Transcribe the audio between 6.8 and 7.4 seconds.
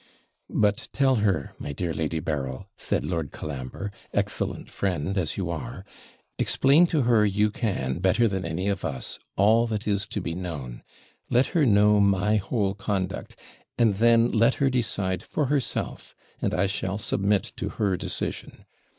to her